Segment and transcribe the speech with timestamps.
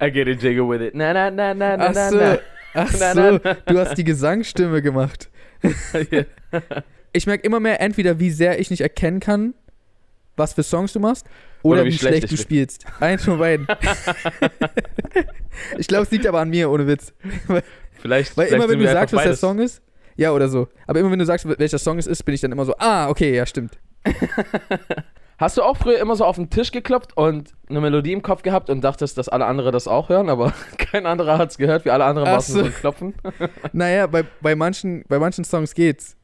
[0.00, 0.94] I get a jiggle with it.
[0.94, 2.38] Na na na na na na so, na.
[2.74, 5.30] ach Na, so na, du hast die Gesangsstimme gemacht.
[7.14, 9.54] Ich merke immer mehr entweder, wie sehr ich nicht erkennen kann,
[10.36, 11.26] was für Songs du machst,
[11.62, 12.84] oder, wie, schlecht, ich du spielst.
[13.00, 13.66] Eins von beiden.
[15.78, 17.14] ich glaube, es liegt aber an mir, ohne Witz.
[17.98, 19.40] Vielleicht, Weil vielleicht immer, wenn du sagst, was der beides.
[19.40, 19.82] Song ist,
[20.16, 20.68] ja, oder so.
[20.86, 23.08] Aber immer, wenn du sagst, welcher Song es ist, bin ich dann immer so, ah,
[23.08, 23.78] okay, ja, stimmt.
[25.38, 28.42] Hast du auch früher immer so auf den Tisch geklopft und eine Melodie im Kopf
[28.42, 31.84] gehabt und dachtest, dass alle anderen das auch hören, aber kein anderer hat es gehört,
[31.84, 32.58] wie alle anderen nur so.
[32.58, 33.14] so ein Klopfen?
[33.72, 36.16] Naja, bei, bei, manchen, bei manchen Songs geht's.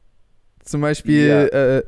[0.63, 1.45] Zum Beispiel, Ja.
[1.77, 1.83] äh,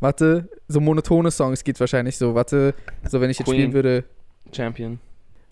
[0.00, 2.34] warte, so monotone Songs geht's wahrscheinlich so.
[2.34, 2.74] Warte,
[3.08, 3.56] so wenn ich jetzt Queen.
[3.60, 4.04] spielen würde,
[4.52, 5.00] Champion.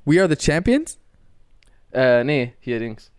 [0.04, 0.98] We Are the Champions?
[1.92, 3.10] Äh, nee, hier Dings.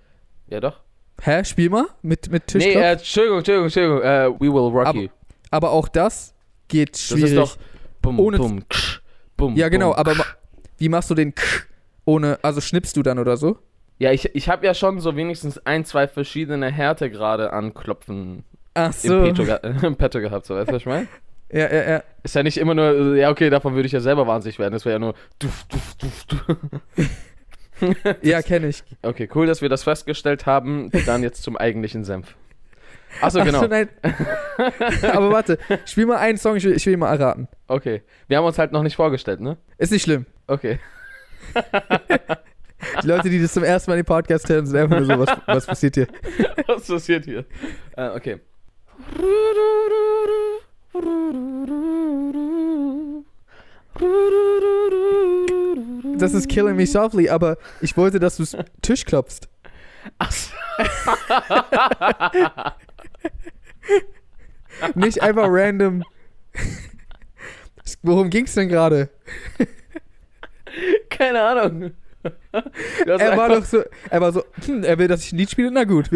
[0.50, 0.80] Ja doch.
[1.22, 2.84] Hä, spiel mal mit, mit Nee, Tischklopf.
[2.86, 4.02] äh, Entschuldigung, Entschuldigung, Entschuldigung.
[4.02, 5.08] Äh, We Will Rock Aber You.
[5.52, 6.34] aber auch das
[6.68, 7.24] geht Das schwierig.
[7.32, 7.58] ist doch
[8.02, 9.02] bum, Ohne- bum, ksch,
[9.36, 10.36] bum, ja, genau, bum, aber ksch.
[10.78, 11.44] wie machst du den K
[12.06, 13.58] ohne, also schnippst du dann oder so?
[14.00, 18.44] Ja, ich, ich habe ja schon so wenigstens ein, zwei verschiedene Härtegrade an Klopfen
[18.76, 19.22] Ach im, so.
[19.24, 21.08] Petto, ge im Petto gehabt, so weißt du, was ich meine?
[21.50, 22.04] Ja, ja, ja.
[22.24, 24.74] Ist ja nicht immer nur, ja okay, davon würde ich ja selber wahnsinnig werden.
[24.74, 26.58] Das wäre ja nur duf, duf, duf, duf.
[28.22, 28.84] Ja, kenne ich.
[29.02, 30.90] Okay, cool, dass wir das festgestellt haben.
[31.06, 32.36] Dann jetzt zum eigentlichen Senf.
[33.22, 33.62] Achso, Ach genau.
[33.62, 33.90] so, nein.
[35.14, 37.48] aber warte, spiel mal einen Song, ich will, ich will ihn mal erraten.
[37.68, 38.04] Okay.
[38.28, 39.58] Wir haben uns halt noch nicht vorgestellt, ne?
[39.78, 40.26] Ist nicht schlimm.
[40.48, 40.80] Okay.
[43.04, 45.20] Die Leute, die das zum ersten Mal in den Podcast hören, sind einfach nur so,
[45.20, 46.08] was, was passiert hier?
[46.68, 47.46] Was passiert hier?
[47.96, 48.40] Äh, okay.
[56.18, 58.44] Das ist Killing Me Softly, aber ich wollte, dass du
[58.82, 59.48] Tisch klopfst.
[60.18, 60.56] Achso.
[64.96, 66.04] Nicht einfach random.
[68.04, 69.10] Worum ging's denn gerade?
[71.10, 71.92] Keine Ahnung.
[73.06, 75.72] Er war doch so, er war so, hm, er will, dass ich ein Lied spiele,
[75.72, 76.10] na gut.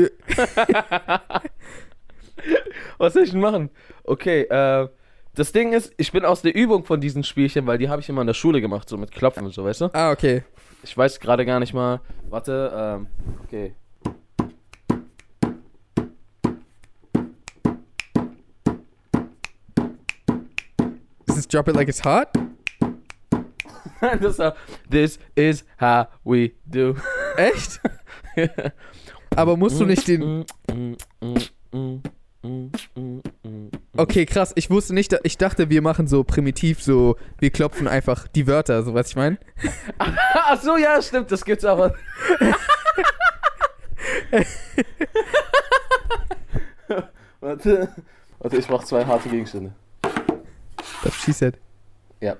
[2.97, 3.69] Was soll ich denn machen?
[4.03, 4.89] Okay, äh,
[5.33, 8.09] das Ding ist, ich bin aus der Übung von diesen Spielchen, weil die habe ich
[8.09, 9.89] immer in der Schule gemacht, so mit Klopfen und so, weißt du?
[9.93, 10.43] ah, okay.
[10.83, 12.01] Ich weiß gerade gar nicht mal.
[12.29, 13.07] Warte, ähm,
[13.43, 13.75] okay.
[21.27, 22.29] Ist es Drop It Like It's Hot?
[24.19, 24.41] das
[24.89, 26.95] This is how we do.
[27.37, 27.79] Echt?
[29.35, 30.45] Aber musst du nicht den.
[34.01, 34.51] Okay, krass.
[34.55, 38.81] Ich wusste nicht, ich dachte, wir machen so primitiv, so, wir klopfen einfach die Wörter,
[38.81, 39.37] so was ich meine.
[39.99, 41.93] Ach so, ja, stimmt, das gibt's aber.
[47.41, 47.89] Warte.
[48.39, 49.71] Warte, ich mach zwei harte Gegenstände.
[51.03, 51.59] Das she said.
[52.21, 52.37] Ja.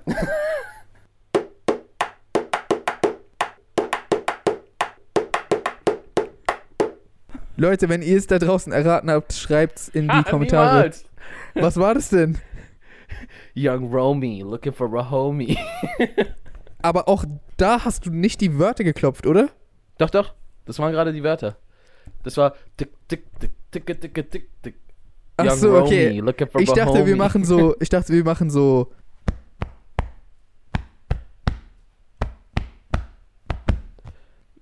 [7.56, 10.78] Leute, wenn ihr es da draußen erraten habt, schreibt's in die Kommentare.
[10.78, 11.04] Niemals.
[11.54, 12.38] Was war das denn?
[13.54, 15.58] Young Romy, looking for a homie.
[16.82, 17.24] Aber auch
[17.56, 19.50] da hast du nicht die Wörter geklopft, oder?
[19.98, 20.34] Doch, doch.
[20.64, 21.56] Das waren gerade die Wörter.
[22.24, 24.74] Das war tick, tick, tick, tick, tick, tick, tick.
[25.36, 26.20] Ach Young so, okay.
[26.20, 27.14] Romy, Ich dachte, wir homie.
[27.14, 28.92] machen so, ich dachte, wir machen so.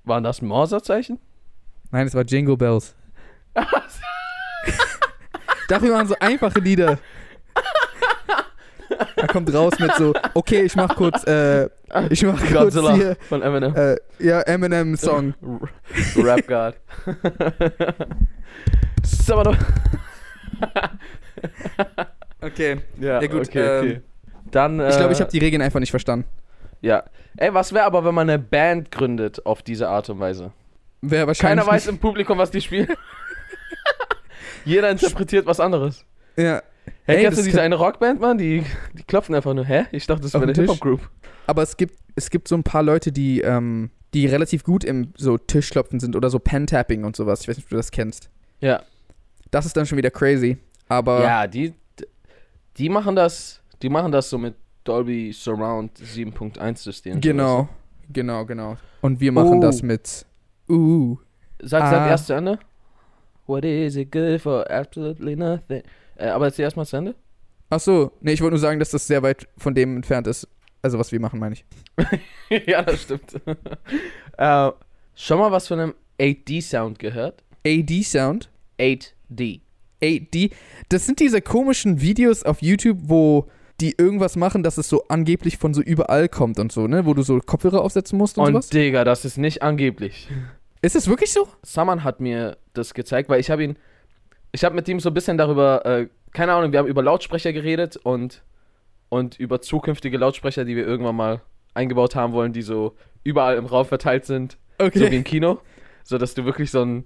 [0.05, 1.19] Waren das Morsazeichen?
[1.91, 2.95] Nein, es war Jingle Bells.
[5.71, 6.99] wir machen so einfache Lieder.
[9.17, 11.69] Er kommt raus mit so, okay, ich mach kurz, äh,
[12.11, 13.75] ich mach kurz Godzilla hier, von Eminem.
[13.77, 15.35] äh, ja, Eminem-Song.
[16.17, 16.75] Rap God.
[19.29, 19.57] Doch.
[22.43, 22.81] Okay.
[22.99, 24.01] Ja, Ja, gut, okay, ähm, okay.
[24.51, 26.27] Dann, Ich glaube, ich äh, habe die Regeln einfach nicht verstanden.
[26.81, 27.05] Ja.
[27.37, 30.53] Ey, was wäre aber, wenn man eine Band gründet auf diese Art und Weise?
[31.03, 31.65] Wäre wahrscheinlich.
[31.65, 32.89] Keiner weiß im Publikum, was die spielen.
[34.65, 36.05] Jeder interpretiert was anderes.
[36.37, 36.63] Ja.
[37.05, 38.39] Hey, Ey, kennst du diese eine Rockband, Mann?
[38.39, 38.65] Die,
[38.95, 39.65] die klopfen einfach nur.
[39.65, 39.85] Hä?
[39.93, 40.53] Ich dachte, das wäre eine?
[40.55, 41.09] Hip-Hop-Group.
[41.47, 45.13] Aber es gibt, es gibt so ein paar Leute, die, ähm, die relativ gut im
[45.17, 47.43] so Tischklopfen sind oder so Pen-Tapping und sowas.
[47.43, 48.31] Ich weiß nicht, ob du das kennst.
[48.61, 48.83] Ja.
[49.51, 50.59] Das ist dann schon wieder crazy.
[50.89, 51.75] Aber Ja, die,
[52.77, 54.55] die machen das, die machen das so mit
[54.85, 57.21] Dolby Surround 7.1 System.
[57.21, 57.69] genau,
[58.13, 58.77] genau, genau.
[59.01, 59.61] Und wir machen Oh.
[59.61, 60.25] das mit
[60.69, 61.19] Uh.
[61.63, 61.91] Sag, Ah.
[61.91, 62.59] sag erst zu Ende.
[63.51, 64.71] What is it good for?
[64.71, 65.83] Absolutely nothing.
[66.15, 67.17] Äh, aber erzähl erstmal zu Ende.
[67.69, 70.47] Ach so, nee, ich wollte nur sagen, dass das sehr weit von dem entfernt ist.
[70.83, 71.65] Also was wir machen, meine ich.
[72.69, 73.41] ja, das stimmt.
[74.39, 74.71] äh,
[75.17, 77.43] schon mal was von einem 8D-Sound gehört?
[77.67, 78.51] AD Sound.
[78.79, 79.63] 8D.
[80.01, 80.51] AD.
[80.89, 83.49] Das sind diese komischen Videos auf YouTube, wo
[83.81, 87.05] die irgendwas machen, dass es so angeblich von so überall kommt und so, ne?
[87.05, 88.69] Wo du so Kopfhörer aufsetzen musst und, Und sowas.
[88.69, 90.29] Digga, das ist nicht angeblich.
[90.83, 91.49] Ist es wirklich so?
[91.63, 93.77] Saman hat mir das gezeigt, weil ich habe ihn,
[94.53, 97.53] ich habe mit ihm so ein bisschen darüber, äh, keine Ahnung, wir haben über Lautsprecher
[97.53, 98.43] geredet und,
[99.09, 101.43] und über zukünftige Lautsprecher, die wir irgendwann mal
[101.75, 105.61] eingebaut haben wollen, die so überall im Raum verteilt sind, so wie im Kino,
[106.05, 107.05] so dass du wirklich so einen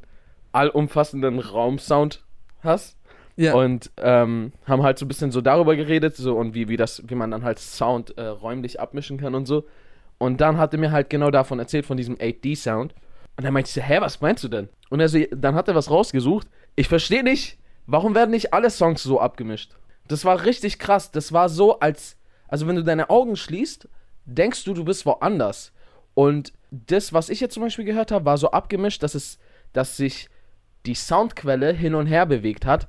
[0.53, 2.25] allumfassenden Raumsound
[2.63, 2.97] hast.
[3.37, 3.55] Ja.
[3.55, 7.03] Und ähm, haben halt so ein bisschen so darüber geredet, so und wie, wie das,
[7.09, 9.65] wie man dann halt Sound äh, räumlich abmischen kann und so.
[10.19, 12.95] Und dann hat er mir halt genau davon erzählt, von diesem 8D-Sound.
[13.37, 14.69] Und dann meinte ich so, hä, was meinst du denn?
[14.91, 16.47] Und er so, dann hat er was rausgesucht.
[16.77, 19.73] Ich verstehe nicht, warum werden nicht alle Songs so abgemischt?
[20.07, 21.11] Das war richtig krass.
[21.11, 22.17] Das war so, als,
[22.49, 23.89] also wenn du deine Augen schließt,
[24.25, 25.73] denkst du, du bist woanders.
[26.15, 29.39] Und das, was ich jetzt zum Beispiel gehört habe, war so abgemischt, dass es,
[29.73, 30.29] dass sich
[30.87, 32.87] die Soundquelle hin und her bewegt hat.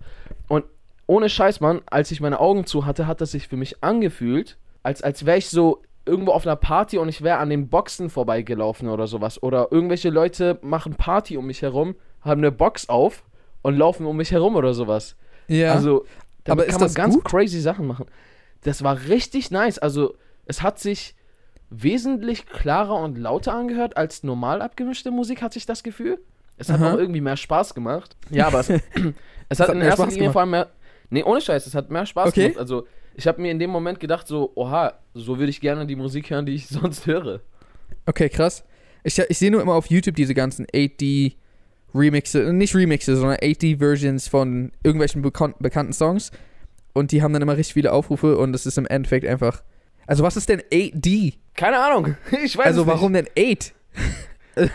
[0.47, 0.65] Und
[1.07, 4.57] ohne Scheiß, Mann, als ich meine Augen zu hatte, hat das sich für mich angefühlt,
[4.83, 8.09] als, als wäre ich so irgendwo auf einer Party und ich wäre an den Boxen
[8.09, 9.41] vorbeigelaufen oder sowas.
[9.41, 13.23] Oder irgendwelche Leute machen Party um mich herum, haben eine Box auf
[13.61, 15.15] und laufen um mich herum oder sowas.
[15.47, 15.73] ja.
[15.73, 16.05] Also,
[16.47, 17.25] Aber kann ist man ganz gut?
[17.25, 18.05] crazy Sachen machen.
[18.63, 19.79] Das war richtig nice.
[19.79, 20.15] Also,
[20.45, 21.15] es hat sich
[21.69, 26.19] wesentlich klarer und lauter angehört als normal abgemischte Musik, hat sich das Gefühl.
[26.57, 26.93] Es hat Aha.
[26.93, 28.15] auch irgendwie mehr Spaß gemacht.
[28.29, 28.69] Ja, aber es,
[29.49, 30.69] es hat hat in erster Linie vor allem mehr.
[31.09, 32.43] Nee, ohne Scheiß, es hat mehr Spaß Okay.
[32.49, 32.59] gemacht.
[32.59, 35.95] Also, ich habe mir in dem Moment gedacht, so, oha, so würde ich gerne die
[35.95, 37.41] Musik hören, die ich sonst höre.
[38.05, 38.63] Okay, krass.
[39.03, 41.33] Ich, ich sehe nur immer auf YouTube diese ganzen 8D
[41.93, 46.31] Remixe, nicht Remixe, sondern 8D Versions von irgendwelchen bekan bekannten Songs.
[46.93, 49.63] Und die haben dann immer richtig viele Aufrufe und es ist im Endeffekt einfach.
[50.07, 51.33] Also, was ist denn 8D?
[51.55, 52.15] Keine Ahnung.
[52.43, 52.95] Ich weiß Also, es nicht.
[52.95, 53.73] warum denn 8?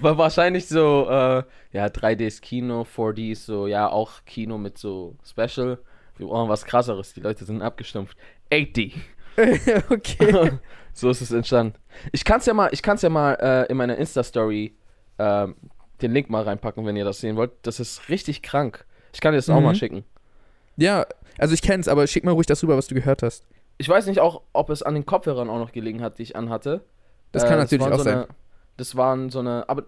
[0.00, 1.42] War wahrscheinlich so, äh,
[1.72, 5.78] ja, 3D ist Kino, 4D ist so, ja, auch Kino mit so Special.
[6.16, 8.16] Wir brauchen was krasseres, die Leute sind abgestumpft.
[8.52, 8.92] 8D.
[9.90, 10.52] okay.
[10.92, 11.76] so ist es entstanden.
[12.12, 14.76] Ich kann's ja mal, ich kann's ja mal äh, in meiner Insta-Story
[15.18, 15.56] ähm,
[16.02, 17.52] den Link mal reinpacken, wenn ihr das sehen wollt.
[17.62, 18.84] Das ist richtig krank.
[19.12, 19.64] Ich kann dir das auch Mhm.
[19.64, 20.04] mal schicken.
[20.76, 21.06] Ja,
[21.38, 23.44] also ich kenn's, aber schick mal ruhig das rüber, was du gehört hast.
[23.78, 26.36] Ich weiß nicht auch, ob es an den Kopfhörern auch noch gelegen hat, die ich
[26.36, 26.84] anhatte.
[27.32, 28.14] Das kann natürlich auch so sein.
[28.18, 28.28] Eine,
[28.76, 29.84] das waren so eine, aber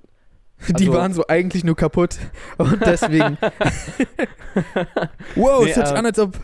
[0.69, 2.17] Die Also- waren so eigentlich nur kaputt.
[2.59, 3.37] Und deswegen.
[5.35, 6.37] wow, Nee, es hört sich äh, an, als ob.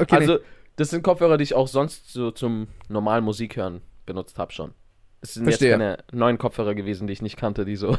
[0.00, 0.38] okay, also,
[0.76, 4.72] das sind Kopfhörer, die ich auch sonst so zum normalen Musik hören benutzt habe schon.
[5.20, 5.70] Es sind Verstehe.
[5.70, 7.96] jetzt keine neuen Kopfhörer gewesen, die ich nicht kannte, die so,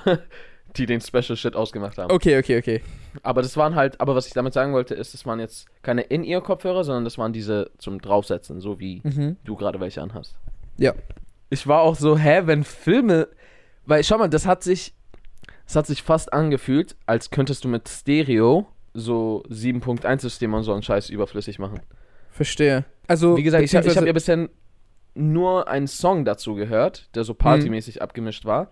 [0.77, 2.07] die den Special Shit ausgemacht haben.
[2.09, 2.13] nee.
[2.15, 2.81] okay, okay, okay.
[3.23, 6.01] Aber das waren halt, aber was ich damit sagen wollte, ist, das waren jetzt keine
[6.03, 9.37] In-Ear-Kopfhörer, sondern das waren diese zum Draufsetzen, so wie Mhm.
[9.43, 10.35] du gerade welche anhast.
[10.77, 10.93] Ja.
[11.49, 13.27] Ich war auch so, hä, wenn Filme,
[13.85, 14.93] weil schau mal, das hat sich,
[15.65, 20.83] das hat sich fast angefühlt, als könntest du mit Stereo so 7.1-System und so einen
[20.83, 21.81] Scheiß überflüssig machen.
[22.31, 22.85] Verstehe.
[23.07, 24.49] Also, Wie gesagt, ich, hab- ich habe ja bisher
[25.13, 28.71] nur einen Song dazu gehört, der so partymäßig abgemischt war.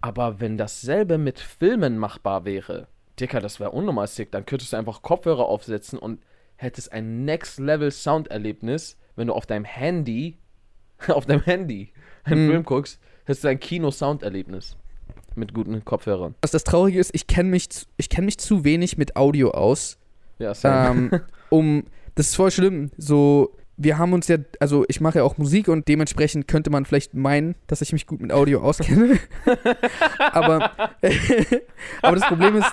[0.00, 4.30] Aber wenn dasselbe mit Filmen machbar wäre, Dicker, das wäre unnormal sick.
[4.32, 6.22] Dann könntest du einfach Kopfhörer aufsetzen und
[6.56, 10.38] hättest ein Next-Level-Sounderlebnis, wenn du auf deinem Handy,
[11.08, 11.92] auf deinem Handy
[12.24, 12.50] einen Mhm.
[12.50, 13.00] Film guckst,
[13.30, 14.76] hättest du ein Kino-Sounderlebnis
[15.36, 16.34] mit guten Kopfhörern.
[16.42, 19.98] was das Traurige ist, ich kenne mich, ich kenn mich zu wenig mit Audio aus,
[20.38, 21.10] Ja, ähm,
[21.48, 21.84] um,
[22.16, 25.68] das ist voll schlimm, so, wir haben uns ja, also ich mache ja auch Musik
[25.68, 29.18] und dementsprechend könnte man vielleicht meinen, dass ich mich gut mit Audio auskenne,
[30.18, 30.72] aber,
[32.02, 32.72] aber das Problem ist,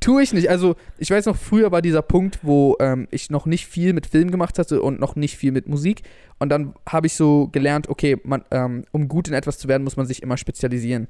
[0.00, 3.46] tue ich nicht, also ich weiß noch, früher war dieser Punkt, wo ähm, ich noch
[3.46, 6.02] nicht viel mit Film gemacht hatte und noch nicht viel mit Musik
[6.38, 9.84] und dann habe ich so gelernt, okay, man, ähm, um gut in etwas zu werden,
[9.84, 11.06] muss man sich immer spezialisieren.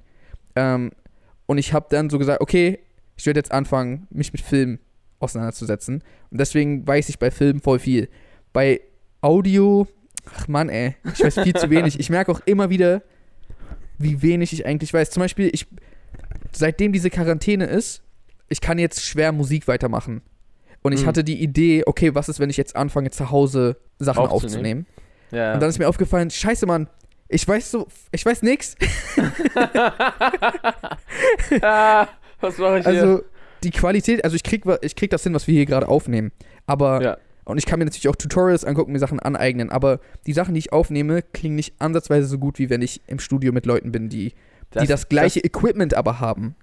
[0.56, 0.90] Ähm,
[1.46, 2.80] und ich habe dann so gesagt, okay,
[3.16, 4.80] ich werde jetzt anfangen, mich mit Film
[5.20, 6.02] auseinanderzusetzen.
[6.30, 8.08] Und deswegen weiß ich bei Filmen voll viel.
[8.52, 8.80] Bei
[9.20, 9.86] Audio,
[10.34, 12.00] ach Mann, ey, ich weiß viel zu wenig.
[12.00, 13.02] Ich merke auch immer wieder,
[13.98, 15.10] wie wenig ich eigentlich weiß.
[15.10, 15.66] Zum Beispiel, ich,
[16.52, 18.02] seitdem diese Quarantäne ist,
[18.50, 20.20] ich kann jetzt schwer Musik weitermachen.
[20.82, 21.06] Und ich Mhm.
[21.06, 24.84] hatte die Idee, okay, was ist, wenn ich jetzt anfange, zu Hause Sachen Aufzunehmen.
[24.84, 24.86] aufzunehmen?
[25.30, 25.54] ja.
[25.54, 26.88] Und dann ist mir aufgefallen, scheiße, Mann,
[27.28, 28.76] ich weiß so, ich weiß nix.
[31.62, 32.08] ah,
[32.40, 33.00] was mache ich hier?
[33.02, 33.22] Also
[33.62, 36.32] die Qualität, also ich krieg, ich krieg das hin, was wir hier gerade aufnehmen.
[36.66, 37.18] Aber, Ja.
[37.44, 39.70] und ich kann mir natürlich auch Tutorials angucken, mir Sachen aneignen.
[39.70, 43.18] Aber die Sachen, die ich aufnehme, klingen nicht ansatzweise so gut, wie wenn ich im
[43.18, 44.32] Studio mit Leuten bin, die
[44.70, 46.54] das, die das gleiche Equipment aber haben.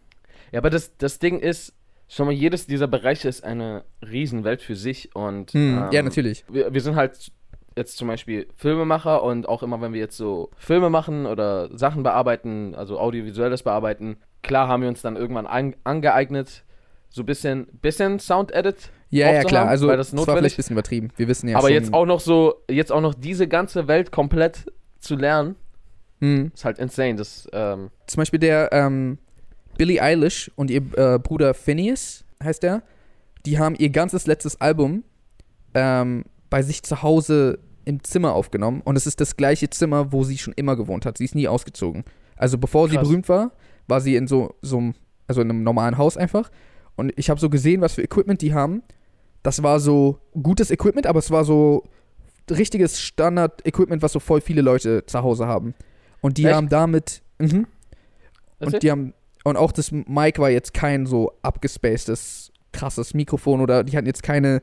[0.52, 1.74] Ja, aber das, das Ding ist,
[2.08, 6.46] schon mal, jedes dieser Bereiche ist eine Riesenwelt für sich und Hm, ähm, ja, natürlich.
[6.50, 7.32] Wir, wir sind halt
[7.76, 12.02] jetzt zum Beispiel Filmemacher und auch immer, wenn wir jetzt so Filme machen oder Sachen
[12.04, 16.64] bearbeiten, also audiovisuelles bearbeiten, klar haben wir uns dann irgendwann an, angeeignet,
[17.10, 18.90] so ein bisschen, bisschen Sound-Edit.
[19.10, 19.68] Ja, ja, klar.
[19.68, 21.10] Also, weil das das war vielleicht ein bisschen übertrieben.
[21.16, 21.76] Wir wissen ja aber schon.
[21.76, 25.56] jetzt auch noch so, jetzt auch noch diese ganze Welt komplett zu lernen,
[26.20, 26.52] Hm.
[26.54, 27.16] ist halt insane.
[27.16, 29.20] Das, ähm, Zum Beispiel der ähm,
[29.78, 32.84] Billie Eilish und ihr äh, Bruder Phineas, heißt der,
[33.46, 35.04] die haben ihr ganzes letztes Album
[35.74, 38.82] ähm, bei sich zu Hause im Zimmer aufgenommen.
[38.84, 41.18] Und es ist das gleiche Zimmer, wo sie schon immer gewohnt hat.
[41.18, 42.04] Sie ist nie ausgezogen.
[42.36, 43.08] Also bevor sie Krass.
[43.08, 43.52] berühmt war,
[43.88, 44.94] war sie in so, so einem,
[45.28, 46.52] also in einem normalen Haus einfach.
[46.96, 48.84] Und ich habe so gesehen, was für Equipment die haben.
[49.44, 51.84] Das war so gutes Equipment, aber es war so
[52.50, 55.74] richtiges Standard-Equipment, was so voll viele Leute zu Hause haben.
[56.22, 56.56] Und die Echt?
[56.56, 57.22] haben damit.
[57.40, 57.66] Erzähl.
[58.60, 59.14] Und die haben
[59.48, 64.24] und auch das Mic war jetzt kein so abgespacedes krasses Mikrofon oder die hatten jetzt
[64.24, 64.62] keine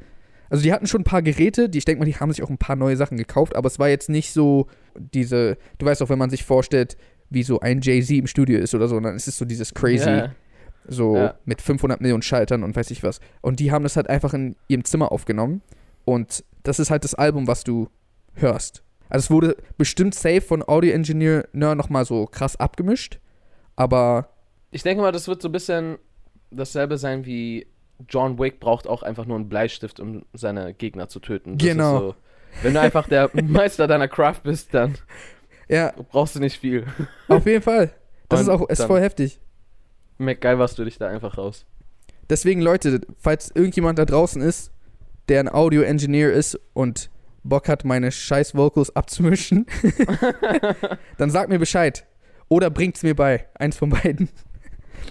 [0.50, 2.50] also die hatten schon ein paar Geräte, die ich denke mal, die haben sich auch
[2.50, 6.10] ein paar neue Sachen gekauft, aber es war jetzt nicht so diese du weißt auch,
[6.10, 6.96] wenn man sich vorstellt,
[7.30, 10.08] wie so ein Jay-Z im Studio ist oder so, dann ist es so dieses crazy
[10.10, 10.34] Ja.
[10.86, 11.34] so Ja.
[11.44, 13.20] mit 500 Millionen Schaltern und weiß ich was.
[13.40, 15.62] Und die haben das halt einfach in ihrem Zimmer aufgenommen
[16.04, 17.88] und das ist halt das Album, was du
[18.34, 18.82] hörst.
[19.08, 23.18] Also es wurde bestimmt safe von Audio Engineer nochmal so krass abgemischt,
[23.76, 24.28] aber
[24.74, 25.98] Ich denke mal, das wird so ein bisschen
[26.50, 27.68] dasselbe sein wie
[28.08, 31.56] John Wick braucht auch einfach nur einen Bleistift, um seine Gegner zu töten.
[31.56, 31.94] Das Genau.
[31.94, 32.14] Ist so,
[32.62, 34.96] wenn du einfach der Meister deiner Craft bist, dann
[35.68, 36.86] ja, brauchst du nicht viel.
[37.28, 37.92] auf jeden Fall.
[38.28, 39.38] Das ist Und auch ist voll heftig.
[40.18, 41.66] MacGyverst du dich da einfach raus.
[42.28, 44.72] Deswegen, Leute, falls irgendjemand da draußen ist,
[45.28, 47.10] der ein Audio-Engineer ist und
[47.44, 49.66] Bock hat, meine scheiß Vocals abzumischen,
[51.18, 52.06] dann sagt mir Bescheid.
[52.48, 53.46] Oder bringt's mir bei.
[53.54, 54.28] Eins von beiden.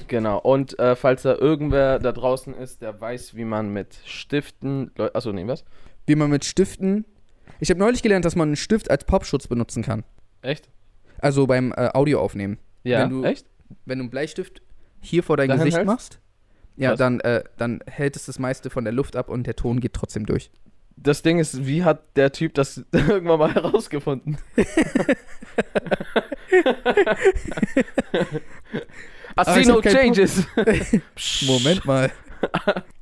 [0.07, 0.39] Genau.
[0.39, 4.91] Und äh, falls da irgendwer da draußen ist, der weiß, wie man mit Stiften.
[4.97, 5.63] Leu- Achso, nee, was?
[6.05, 7.05] Wie man mit Stiften.
[7.59, 10.03] Ich habe neulich gelernt, dass man einen Stift als Popschutz benutzen kann.
[10.41, 10.69] Echt?
[11.19, 12.57] Also beim äh, Audio aufnehmen.
[12.83, 13.47] Ja, Wenn du- echt?
[13.85, 14.61] Wenn du einen Bleistift
[14.99, 15.87] hier vor dein Dahin Gesicht hältst?
[15.87, 16.19] machst,
[16.75, 19.79] ja, dann, äh, dann hält es das meiste von der Luft ab und der Ton
[19.79, 20.51] geht trotzdem durch.
[20.95, 24.37] Das Ding ist, wie hat der Typ das irgendwann mal herausgefunden?
[29.35, 30.45] I Ah, see no changes.
[31.47, 32.11] Moment mal.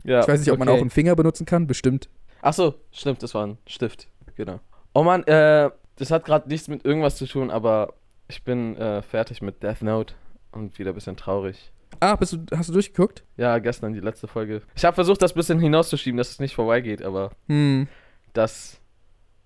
[0.04, 0.78] Ja, Ich weiß nicht, ob man okay.
[0.78, 1.68] auch einen Finger benutzen kann.
[1.68, 2.10] Bestimmt.
[2.42, 4.08] Ach so, stimmt, das war ein Stift.
[4.36, 4.60] Genau.
[4.94, 7.94] Oh Mann, äh, das hat gerade nichts mit irgendwas zu tun, aber
[8.28, 10.14] ich bin äh, fertig mit Death Note
[10.52, 11.72] und wieder ein bisschen traurig.
[12.00, 13.24] Ah, bist du, hast du durchgeguckt?
[13.38, 14.62] Ja, gestern die letzte Folge.
[14.76, 17.88] Ich habe versucht, das ein bisschen hinauszuschieben, dass es nicht vorbeigeht, aber Hm.
[18.34, 18.80] das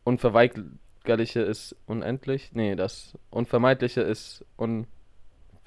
[0.03, 2.51] Unverweigerliche ist unendlich.
[2.53, 4.45] Nee, das Unvermeidliche ist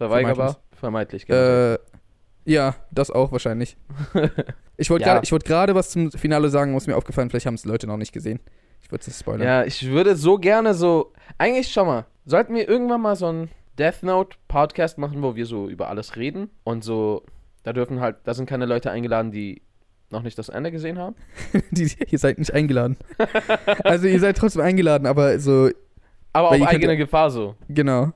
[0.07, 0.59] unverweigerbar.
[0.73, 1.39] Vermeidlich, genau.
[1.75, 1.79] Äh,
[2.45, 3.77] ja, das auch wahrscheinlich.
[4.81, 5.19] Ich wollte Ja.
[5.19, 8.13] gerade wollt was zum Finale sagen, was mir aufgefallen, vielleicht haben es Leute noch nicht
[8.13, 8.39] gesehen.
[8.81, 9.43] Ich würde es nicht spoilern.
[9.45, 11.13] Ja, ich würde so gerne so.
[11.37, 15.47] Eigentlich, schau mal, sollten wir irgendwann mal so einen Death Note Podcast machen, wo wir
[15.47, 17.25] so über alles reden und so.
[17.65, 19.63] Da dürfen halt, da sind keine Leute eingeladen, die
[20.11, 21.17] noch nicht das Ende gesehen haben.
[21.73, 22.97] Die, ihr seid nicht eingeladen.
[23.83, 25.71] also ihr seid trotzdem eingeladen, aber so,
[26.33, 27.57] Aber auf ihr könnt- eigene Gefahr so.
[27.69, 28.13] genau.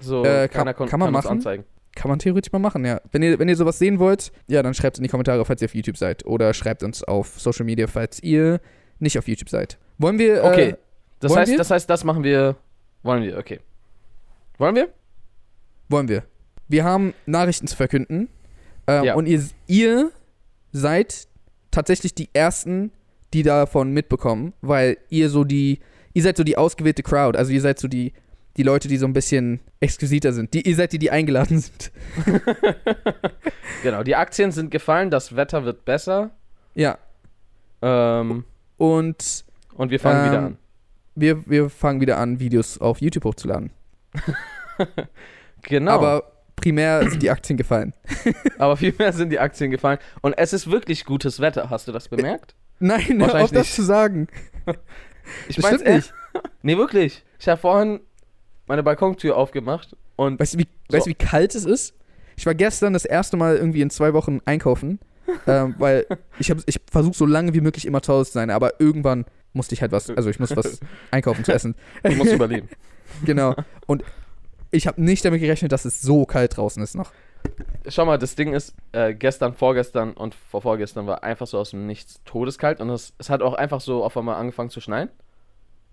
[0.00, 1.28] So, Äh, kann- kon- kann man machen?
[1.28, 1.64] anzeigen.
[1.96, 3.00] Kann man theoretisch mal machen, ja.
[3.12, 5.62] Wenn ihr, wenn ihr sowas sehen wollt, ja, dann schreibt es in die Kommentare, falls
[5.62, 6.26] ihr auf YouTube seid.
[6.26, 8.60] Oder schreibt uns auf Social Media, falls ihr
[8.98, 9.78] nicht auf YouTube seid.
[9.98, 10.42] Wollen wir.
[10.44, 10.70] Okay.
[10.70, 10.76] Äh,
[11.20, 11.58] Das wollen heißt, wir?
[11.58, 12.56] das heißt, das machen wir.
[13.04, 13.60] Wollen wir, okay.
[14.58, 14.88] Wollen wir?
[15.88, 16.24] wollen wir.
[16.68, 18.28] Wir haben Nachrichten zu verkünden.
[18.86, 19.14] Ähm, Ja.
[19.14, 20.10] Und ihr, ihr
[20.72, 21.28] seid
[21.70, 22.90] tatsächlich die Ersten,
[23.32, 25.80] die davon mitbekommen, weil ihr so die.
[26.12, 27.36] Ihr seid so die ausgewählte Crowd.
[27.38, 28.12] Also ihr seid so die.
[28.56, 30.54] Die Leute, die so ein bisschen exquisiter sind.
[30.54, 31.90] Die, ihr seid die, die eingeladen sind.
[33.82, 36.30] Genau, die Aktien sind gefallen, das Wetter wird besser.
[36.74, 36.96] Ja.
[37.82, 38.44] Ähm,
[38.78, 39.44] Und
[39.74, 40.58] und wir fangen Ähm, wieder an.
[41.16, 43.70] wir, wir fangen wieder an, Videos auf YouTube hochzuladen.
[45.62, 45.92] Genau.
[45.92, 47.94] Aber primär sind die Aktien gefallen.
[48.58, 49.98] Aber vielmehr sind die Aktien gefallen.
[50.20, 51.70] Und es ist wirklich gutes Wetter.
[51.70, 52.54] Hast du das bemerkt?
[52.80, 54.28] Nein, hör Wahrscheinlich auf das zu sagen.
[55.48, 56.12] Ich stimmt nicht.
[56.62, 57.24] Nee, wirklich.
[57.38, 58.00] Ich habe vorhin
[58.66, 60.96] meine Balkontür aufgemacht und Weißt du, wie, So.
[60.96, 61.94] weißt du, wie kalt es ist?
[62.36, 64.98] Ich war gestern das erste Mal irgendwie in zwei Wochen einkaufen,
[65.46, 66.06] ähm, weil
[66.38, 69.24] ich, hab- ich versuche so lange wie möglich immer zu Hause zu sein, aber irgendwann
[69.52, 70.80] musste ich halt was, also ich muss was
[71.10, 71.74] einkaufen zu essen.
[72.02, 72.68] du musst überleben.
[73.24, 73.54] Genau.
[73.86, 74.02] Und
[74.72, 77.12] ich habe nicht damit gerechnet, dass es so kalt draußen ist noch.
[77.86, 81.70] Schau mal, das Ding ist, äh, gestern, vorgestern und vor vorgestern war einfach so aus
[81.70, 85.10] dem Nichts todeskalt und es, es hat auch einfach so auf einmal angefangen zu schneien.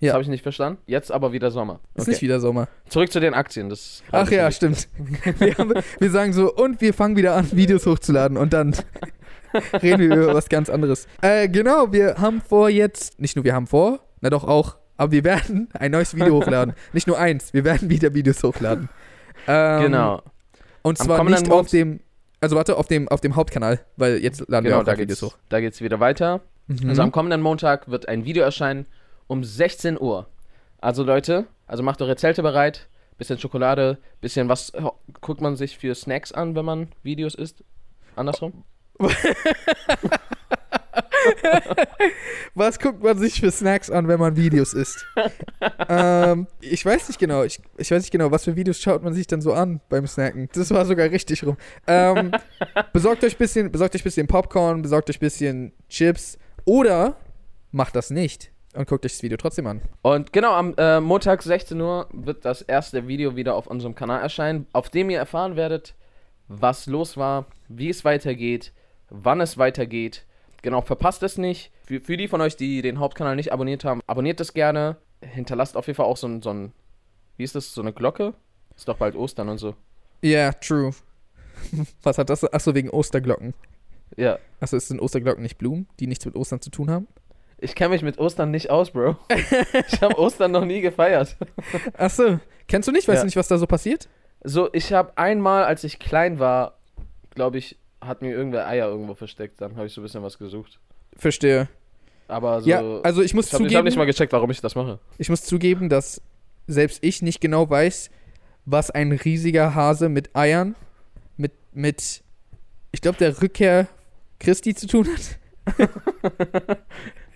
[0.01, 0.13] Das Ja.
[0.13, 0.79] habe ich nicht verstanden.
[0.87, 1.79] Jetzt aber wieder Sommer.
[1.95, 2.67] Ist nicht wieder Sommer.
[2.89, 3.69] Zurück zu den Aktien.
[3.69, 4.89] Das Ach ja, stimmt.
[5.39, 8.75] Wir, haben, wir sagen so, und wir fangen wieder an, Videos hochzuladen und dann
[9.81, 11.07] reden wir über was ganz anderes.
[11.21, 15.11] Äh, genau, wir haben vor jetzt, nicht nur wir haben vor, na doch auch, aber
[15.11, 16.73] wir werden ein neues Video hochladen.
[16.93, 18.89] Nicht nur eins, wir werden wieder Videos hochladen.
[19.47, 20.21] Ähm, Genau.
[20.83, 21.99] Und Am zwar kommenden nicht auf dem,
[22.39, 25.01] also warte, auf dem, auf dem Hauptkanal, weil jetzt laden wir Genau, auch da geht's,
[25.21, 25.37] Videos hoch.
[25.49, 26.41] da geht's wieder weiter.
[26.67, 26.89] Mhm.
[26.89, 28.85] Also am kommenden Montag wird ein Video erscheinen
[29.31, 30.27] um 16 Uhr.
[30.81, 35.77] Also Leute, also macht eure Zelte bereit, bisschen Schokolade, bisschen was oh, guckt man sich
[35.77, 37.63] für Snacks an, wenn man Videos isst?
[38.17, 38.65] Andersrum?
[42.55, 45.05] Was guckt man sich für Snacks an, wenn man Videos isst?
[45.87, 47.43] ähm, ich weiß nicht genau.
[47.43, 50.07] Ich, ich weiß nicht genau, was für Videos schaut man sich dann so an beim
[50.07, 50.49] Snacken.
[50.53, 51.55] Das war sogar richtig rum.
[51.87, 52.33] Ähm,
[52.91, 57.15] besorgt euch bisschen, besorgt euch bisschen Popcorn, besorgt euch bisschen Chips oder
[57.71, 59.81] macht das nicht und guckt euch das Video trotzdem an.
[60.01, 64.21] Und genau, am äh, Montag 16 Uhr wird das erste Video wieder auf unserem Kanal
[64.21, 65.95] erscheinen, auf dem ihr erfahren werdet,
[66.47, 68.73] was los war, wie es weitergeht,
[69.09, 70.25] wann es weitergeht.
[70.61, 71.71] Genau, verpasst es nicht.
[71.85, 74.97] Für, für die von euch, die den Hauptkanal nicht abonniert haben, abonniert es gerne.
[75.21, 76.73] Hinterlasst auf jeden Fall auch so ein, so ein
[77.37, 78.33] wie ist das, so eine Glocke?
[78.75, 79.75] Ist doch bald Ostern und so.
[80.21, 80.91] Ja, yeah, true.
[82.03, 82.43] Was hat das?
[82.43, 83.53] Achso, wegen Osterglocken.
[84.17, 84.37] Ja.
[84.59, 87.07] Achso, ist sind Osterglocken nicht Blumen, die nichts mit Ostern zu tun haben?
[87.61, 89.15] Ich kenne mich mit Ostern nicht aus, Bro.
[89.87, 91.37] ich habe Ostern noch nie gefeiert.
[91.93, 93.07] Achso, kennst du nicht?
[93.07, 93.21] Weißt Ja.
[93.21, 94.09] du nicht, was da so passiert?
[94.43, 96.79] So, ich habe einmal, als ich klein war,
[97.35, 99.61] glaube ich, hat mir irgendwer Eier irgendwo versteckt.
[99.61, 100.79] Dann habe ich so ein bisschen was gesucht.
[101.15, 101.67] Verstehe.
[102.27, 102.69] Aber so.
[102.69, 104.99] ja, also ich muss ich habe zugeben, hab nicht mal gecheckt, warum ich das mache.
[105.19, 106.21] ich muss zugeben, dass
[106.65, 108.09] selbst ich nicht genau weiß,
[108.65, 110.75] was ein riesiger Hase mit Eiern,
[111.37, 112.23] mit, mit,
[112.91, 113.87] ich glaube, der Rückkehr
[114.39, 115.37] Christi zu tun hat.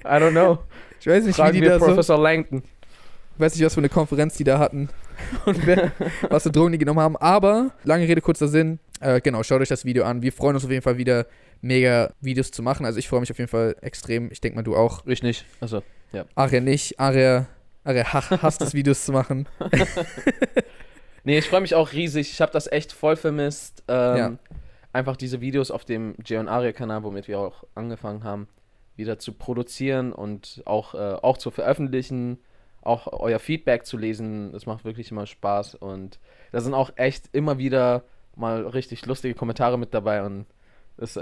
[0.05, 0.59] I don't know.
[0.99, 2.63] Ich weiß nicht, Fragen wie die wir da so, Professor Langton.
[3.37, 4.89] weiß nicht, was für eine Konferenz die da hatten
[5.45, 5.91] und wer,
[6.29, 7.17] was für Drogen die genommen haben.
[7.17, 10.21] Aber, lange Rede, kurzer Sinn, äh, genau, schaut euch das Video an.
[10.21, 11.25] Wir freuen uns auf jeden Fall wieder,
[11.61, 12.85] mega Videos zu machen.
[12.85, 14.31] Also ich freue mich auf jeden Fall extrem.
[14.31, 15.05] Ich denke mal, du auch.
[15.05, 15.45] Ich nicht.
[15.61, 15.81] Also,
[16.35, 16.99] Aria nicht.
[16.99, 17.47] Aria,
[17.83, 19.47] Aria ha- hasst es, Videos zu machen.
[21.23, 22.31] nee, ich freue mich auch riesig.
[22.31, 23.83] Ich habe das echt voll vermisst.
[23.87, 24.31] Ähm, Ja.
[24.93, 28.47] Einfach diese Videos auf dem Jay und Aria Kanal, womit wir auch angefangen haben,
[28.95, 32.39] wieder zu produzieren und auch, äh, auch zu veröffentlichen,
[32.81, 34.51] auch euer Feedback zu lesen.
[34.51, 36.19] Das macht wirklich immer Spaß und
[36.51, 38.03] da sind auch echt immer wieder
[38.35, 40.45] mal richtig lustige Kommentare mit dabei und
[40.97, 41.21] das, äh,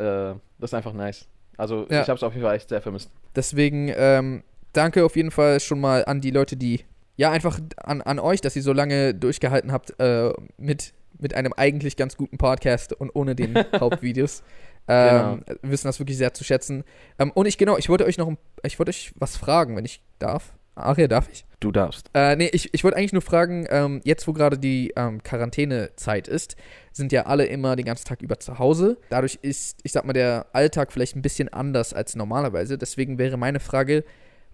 [0.60, 1.28] das ist einfach nice.
[1.58, 2.02] Also Ja.
[2.02, 3.12] ich habe es auf jeden Fall echt sehr vermisst.
[3.36, 6.84] Deswegen ähm, danke auf jeden Fall schon mal an die Leute, die,
[7.16, 11.54] ja, einfach an, an euch, dass ihr so lange durchgehalten habt äh, mit, mit einem
[11.54, 14.44] eigentlich ganz guten Podcast und ohne den Hauptvideos.
[14.88, 16.84] Ähm, Wir wissen das wirklich sehr zu schätzen.
[17.19, 19.86] Ähm, und ich, genau, ich wollte euch noch, ein- ich wollte euch was fragen, wenn
[19.86, 20.54] ich darf.
[20.76, 21.46] Aria, darf ich?
[21.60, 22.10] Du darfst.
[22.15, 26.28] Äh, nee, ich, ich wollte eigentlich nur fragen, ähm, jetzt wo gerade die ähm, Quarantänezeit
[26.28, 26.56] ist,
[26.91, 28.98] sind ja alle immer den ganzen Tag über zu Hause.
[29.10, 32.78] Dadurch ist, ich sag mal, der Alltag vielleicht ein bisschen anders als normalerweise.
[32.78, 34.04] Deswegen wäre meine Frage,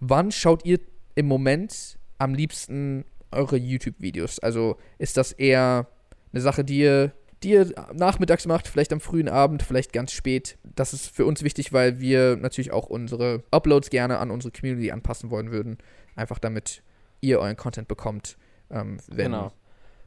[0.02, 0.80] wann schaut ihr
[1.16, 4.40] im Moment am liebsten eure YouTube-Videos?
[4.40, 5.88] Also ist das eher
[6.34, 7.14] eine Sache, die ihr,
[7.44, 10.58] die ihr nachmittags macht, vielleicht am frühen Abend, vielleicht ganz spät?
[10.76, 14.92] Das ist für uns wichtig, weil wir natürlich auch unsere Uploads gerne an unsere Community
[14.92, 15.78] anpassen wollen würden.
[16.16, 16.84] Einfach damit
[17.22, 18.38] ihr euren Content bekommt.
[18.70, 19.52] Ähm, wenn, Genau.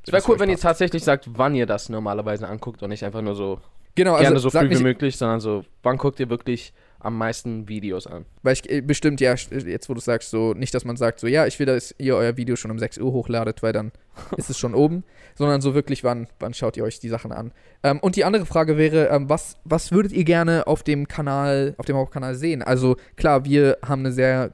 [0.05, 3.23] Es wäre cool, wenn ihr tatsächlich sagt, wann ihr das normalerweise anguckt und nicht einfach
[3.23, 3.61] nur so
[3.95, 7.18] Genau, gerne also so früh wie nicht, möglich, sondern so, wann guckt ihr wirklich am
[7.18, 8.24] meisten Videos an?
[8.42, 11.26] weil ich äh, bestimmt, ja, jetzt wo du sagst, so nicht, dass man sagt, so
[11.26, 13.92] ja, ich will, dass ihr euer Video schon um 6 Uhr hochladet, weil dann
[14.36, 17.52] ist es schon oben, sondern so wirklich, wann, wann schaut ihr euch die Sachen an?
[17.82, 21.74] Ähm, und die andere Frage wäre, ähm, was, was würdet ihr gerne auf dem Kanal,
[21.78, 22.62] auf dem Hauptkanal sehen?
[22.62, 24.52] Also klar, wir haben eine sehr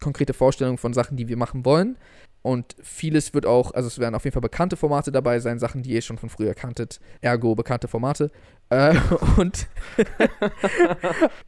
[0.00, 1.96] konkrete Vorstellung von Sachen, die wir machen wollen.
[2.42, 5.82] Und vieles wird auch, also es werden auf jeden Fall bekannte Formate dabei sein, Sachen,
[5.82, 8.30] die ihr schon von früher kanntet, ergo bekannte Formate.
[8.70, 8.94] Äh,
[9.36, 9.66] und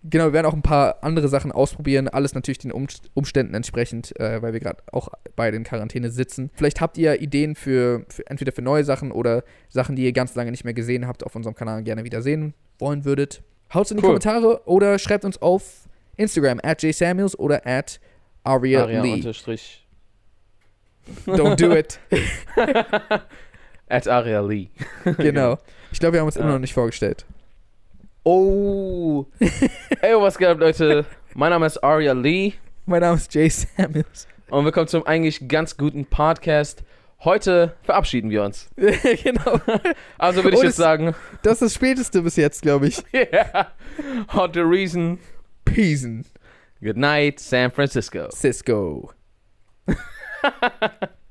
[0.04, 4.18] genau, wir werden auch ein paar andere Sachen ausprobieren, alles natürlich den Um- Umständen entsprechend,
[4.20, 6.50] äh, weil wir gerade auch beide in Quarantäne sitzen.
[6.54, 10.34] Vielleicht habt ihr Ideen für, für entweder für neue Sachen oder Sachen, die ihr ganz
[10.34, 13.42] lange nicht mehr gesehen habt, auf unserem Kanal gerne wieder sehen wollen würdet.
[13.72, 14.08] Haut's in die Cool.
[14.10, 17.98] Kommentare oder schreibt uns auf Instagram at jsamuels oder at
[18.44, 19.12] Aria, Aria Lee.
[19.14, 19.78] unterstrich
[21.26, 21.98] Don't do it.
[23.88, 24.70] at Aria Lee.
[25.18, 25.58] genau.
[25.90, 26.52] Ich glaube, wir haben uns immer Ja.
[26.52, 27.24] noch nicht vorgestellt.
[28.24, 29.26] Oh.
[30.00, 31.04] Ey, was geht ab, Leute?
[31.34, 32.52] Mein Name ist Aria Lee
[32.86, 34.28] Mein Name ist Jay Samuels.
[34.48, 36.84] und willkommen zum eigentlich ganz guten Podcast.
[37.24, 38.68] Heute verabschieden wir uns.
[38.76, 39.60] genau.
[40.18, 43.02] Also würde ich Und jetzt sagen, Das ist das Späteste bis jetzt, glaube ich.
[43.12, 43.72] yeah.
[44.32, 45.18] Hot the reason.
[45.64, 46.06] Peace.
[46.82, 48.28] Good night, San Francisco.
[48.32, 49.14] Cisco.